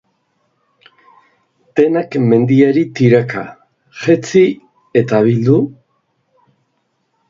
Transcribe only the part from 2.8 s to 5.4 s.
tiraka, jetzi eta